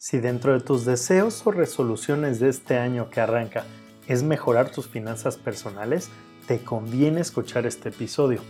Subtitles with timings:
[0.00, 3.64] Si dentro de tus deseos o resoluciones de este año que arranca
[4.06, 6.08] es mejorar tus finanzas personales,
[6.46, 8.40] te conviene escuchar este episodio.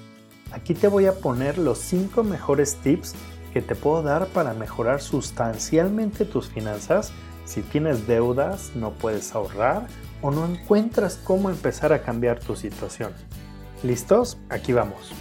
[0.53, 3.15] Aquí te voy a poner los 5 mejores tips
[3.55, 7.13] que te puedo dar para mejorar sustancialmente tus finanzas
[7.47, 9.87] si tienes deudas, no puedes ahorrar
[10.21, 13.15] o no encuentras cómo empezar a cambiar tu situación.
[13.83, 14.37] ¿Listos?
[14.51, 15.15] Aquí vamos.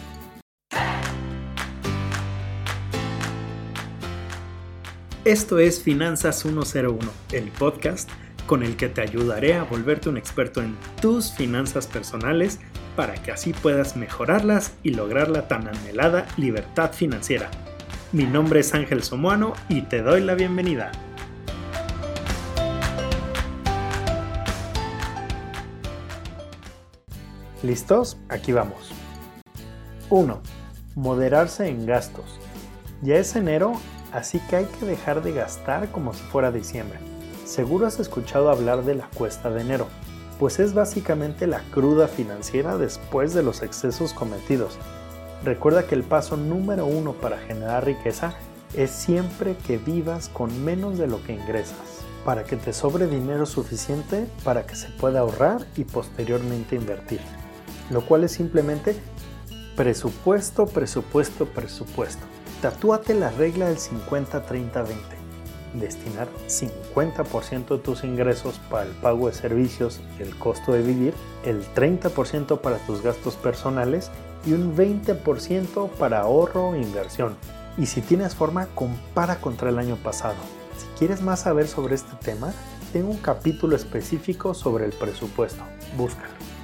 [5.25, 6.99] Esto es Finanzas 101,
[7.33, 8.09] el podcast
[8.45, 12.59] con el que te ayudaré a volverte un experto en tus finanzas personales
[12.95, 17.51] para que así puedas mejorarlas y lograr la tan anhelada libertad financiera.
[18.13, 20.93] Mi nombre es Ángel Somoano y te doy la bienvenida.
[27.63, 28.17] ¿Listos?
[28.29, 28.91] Aquí vamos.
[30.09, 30.41] 1.
[30.95, 32.39] Moderarse en gastos.
[33.01, 33.73] Ya es enero
[34.11, 36.99] así que hay que dejar de gastar como si fuera diciembre.
[37.45, 39.87] Seguro has escuchado hablar de la cuesta de enero,
[40.39, 44.77] pues es básicamente la cruda financiera después de los excesos cometidos.
[45.43, 48.33] Recuerda que el paso número uno para generar riqueza
[48.75, 53.45] es siempre que vivas con menos de lo que ingresas, para que te sobre dinero
[53.45, 57.21] suficiente para que se pueda ahorrar y posteriormente invertir,
[57.89, 58.95] lo cual es simplemente
[59.75, 62.25] presupuesto, presupuesto, presupuesto.
[62.61, 64.95] Tatúate la regla del 50-30-20.
[65.75, 71.13] Destinar 50% de tus ingresos para el pago de servicios y el costo de vivir,
[71.45, 74.09] el 30% para tus gastos personales
[74.43, 77.35] y un 20% para ahorro e inversión.
[77.77, 80.37] Y si tienes forma, compara contra el año pasado.
[80.75, 82.53] Si quieres más saber sobre este tema,
[82.91, 85.61] tengo un capítulo específico sobre el presupuesto.
[85.95, 86.56] Búscalo.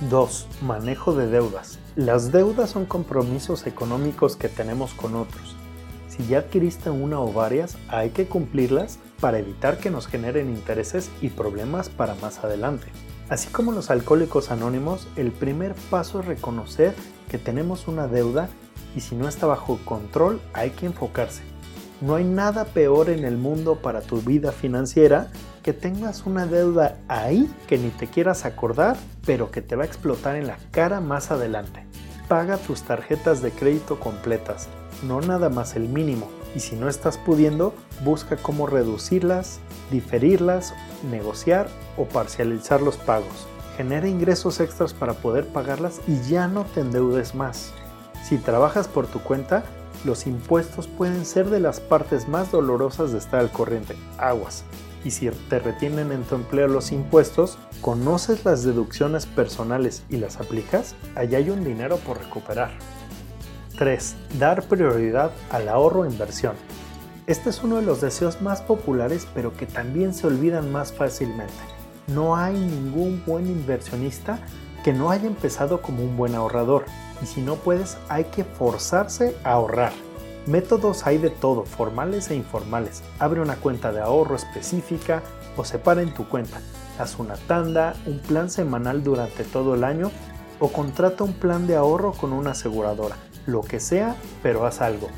[0.00, 0.46] 2.
[0.62, 1.80] Manejo de deudas.
[1.96, 5.56] Las deudas son compromisos económicos que tenemos con otros.
[6.08, 11.10] Si ya adquiriste una o varias, hay que cumplirlas para evitar que nos generen intereses
[11.20, 12.86] y problemas para más adelante.
[13.28, 16.94] Así como los alcohólicos anónimos, el primer paso es reconocer
[17.28, 18.48] que tenemos una deuda
[18.94, 21.42] y si no está bajo control hay que enfocarse.
[22.00, 25.28] No hay nada peor en el mundo para tu vida financiera
[25.64, 29.86] que tengas una deuda ahí que ni te quieras acordar, pero que te va a
[29.86, 31.84] explotar en la cara más adelante.
[32.28, 34.68] Paga tus tarjetas de crédito completas,
[35.02, 36.28] no nada más el mínimo.
[36.54, 39.58] Y si no estás pudiendo, busca cómo reducirlas,
[39.90, 40.74] diferirlas,
[41.10, 43.48] negociar o parcializar los pagos.
[43.76, 47.72] Genera ingresos extras para poder pagarlas y ya no te endeudes más.
[48.22, 49.64] Si trabajas por tu cuenta,
[50.04, 53.96] los impuestos pueden ser de las partes más dolorosas de estar al corriente.
[54.18, 54.64] Aguas.
[55.04, 60.38] Y si te retienen en tu empleo los impuestos, conoces las deducciones personales y las
[60.38, 62.70] aplicas, allá hay un dinero por recuperar.
[63.78, 64.16] 3.
[64.38, 66.54] Dar prioridad al ahorro e inversión.
[67.26, 71.52] Este es uno de los deseos más populares pero que también se olvidan más fácilmente.
[72.08, 74.40] No hay ningún buen inversionista
[74.84, 76.84] que no haya empezado como un buen ahorrador
[77.22, 79.92] y si no puedes hay que forzarse a ahorrar.
[80.46, 83.02] Métodos hay de todo, formales e informales.
[83.18, 85.22] Abre una cuenta de ahorro específica
[85.56, 86.60] o separa en tu cuenta.
[86.98, 90.10] Haz una tanda, un plan semanal durante todo el año
[90.58, 93.16] o contrata un plan de ahorro con una aseguradora.
[93.46, 95.08] Lo que sea, pero haz algo.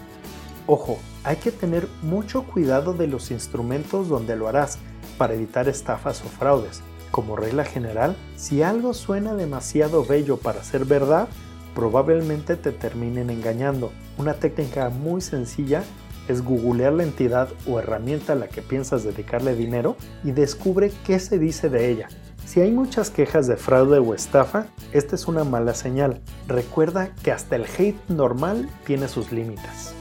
[0.66, 4.78] Ojo, hay que tener mucho cuidado de los instrumentos donde lo harás
[5.18, 6.82] para evitar estafas o fraudes.
[7.10, 11.28] Como regla general, si algo suena demasiado bello para ser verdad,
[11.74, 13.92] probablemente te terminen engañando.
[14.16, 15.82] Una técnica muy sencilla
[16.28, 21.18] es googlear la entidad o herramienta a la que piensas dedicarle dinero y descubre qué
[21.18, 22.08] se dice de ella.
[22.44, 26.20] Si hay muchas quejas de fraude o estafa, esta es una mala señal.
[26.46, 29.94] Recuerda que hasta el hate normal tiene sus límites.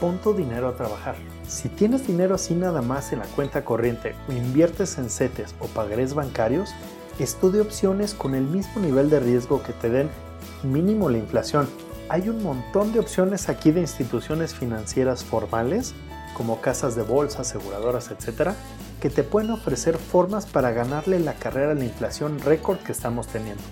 [0.00, 1.16] Pon dinero a trabajar.
[1.46, 5.66] Si tienes dinero así nada más en la cuenta corriente o inviertes en CETES o
[5.66, 6.70] pagarés bancarios,
[7.18, 10.08] estudia opciones con el mismo nivel de riesgo que te den
[10.62, 11.68] mínimo la inflación.
[12.08, 15.94] Hay un montón de opciones aquí de instituciones financieras formales,
[16.34, 18.54] como casas de bolsa, aseguradoras, etcétera,
[19.00, 23.26] que te pueden ofrecer formas para ganarle la carrera a la inflación récord que estamos
[23.26, 23.62] teniendo.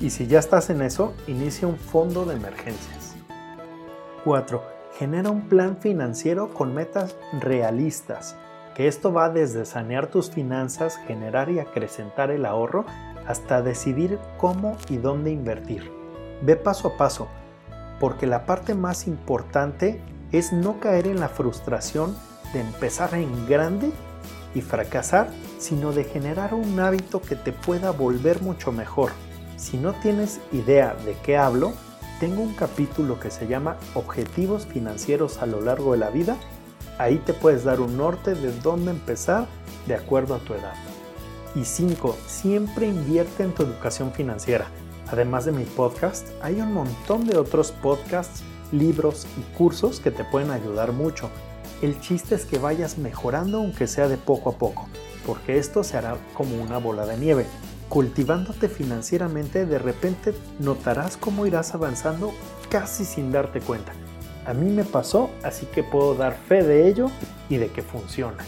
[0.00, 3.14] Y si ya estás en eso, inicia un fondo de emergencias.
[4.24, 4.79] 4.
[5.00, 8.36] Genera un plan financiero con metas realistas,
[8.74, 12.84] que esto va desde sanear tus finanzas, generar y acrecentar el ahorro,
[13.26, 15.90] hasta decidir cómo y dónde invertir.
[16.42, 17.28] Ve paso a paso,
[17.98, 20.02] porque la parte más importante
[20.32, 22.14] es no caer en la frustración
[22.52, 23.92] de empezar en grande
[24.54, 29.12] y fracasar, sino de generar un hábito que te pueda volver mucho mejor.
[29.56, 31.72] Si no tienes idea de qué hablo,
[32.20, 36.36] tengo un capítulo que se llama Objetivos financieros a lo largo de la vida
[37.00, 39.46] Ahí te puedes dar un norte de dónde empezar
[39.86, 40.74] de acuerdo a tu edad.
[41.54, 42.14] Y 5.
[42.26, 44.66] Siempre invierte en tu educación financiera.
[45.10, 50.24] Además de mi podcast, hay un montón de otros podcasts, libros y cursos que te
[50.24, 51.30] pueden ayudar mucho.
[51.80, 54.86] El chiste es que vayas mejorando aunque sea de poco a poco,
[55.26, 57.46] porque esto se hará como una bola de nieve.
[57.90, 62.32] Cultivándote financieramente de repente notarás cómo irás avanzando
[62.70, 63.92] casi sin darte cuenta.
[64.46, 67.10] A mí me pasó, así que puedo dar fe de ello
[67.48, 68.44] y de que funciona.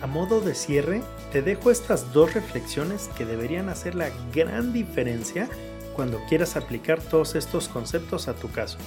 [0.00, 1.02] A modo de cierre,
[1.32, 5.50] te dejo estas dos reflexiones que deberían hacer la gran diferencia
[5.94, 8.78] cuando quieras aplicar todos estos conceptos a tu caso.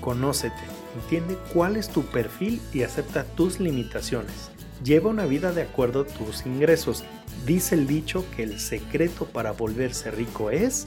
[0.00, 0.54] Conócete,
[0.94, 4.52] entiende cuál es tu perfil y acepta tus limitaciones.
[4.84, 7.02] Lleva una vida de acuerdo a tus ingresos.
[7.46, 10.86] Dice el dicho que el secreto para volverse rico es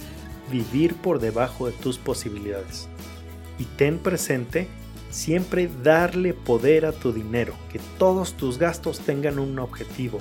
[0.51, 2.87] vivir por debajo de tus posibilidades.
[3.59, 4.67] Y ten presente
[5.09, 10.19] siempre darle poder a tu dinero, que todos tus gastos tengan un objetivo.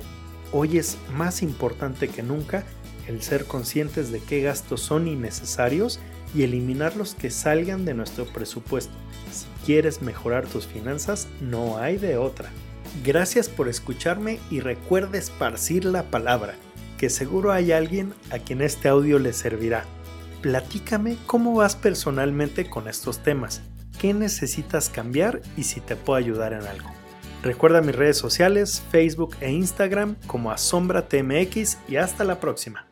[0.52, 2.64] Hoy es más importante que nunca
[3.08, 6.00] el ser conscientes de qué gastos son innecesarios
[6.34, 8.94] y eliminar los que salgan de nuestro presupuesto.
[9.32, 12.50] Si quieres mejorar tus finanzas, no hay de otra.
[13.02, 16.54] Gracias por escucharme y recuerda esparcir la palabra,
[16.96, 19.84] que seguro hay alguien a quien este audio le servirá.
[20.42, 23.62] Platícame cómo vas personalmente con estos temas,
[23.98, 26.90] qué necesitas cambiar y si te puedo ayudar en algo.
[27.42, 32.86] Recuerda mis redes sociales, Facebook e Instagram como AsombraTMX y hasta la próxima.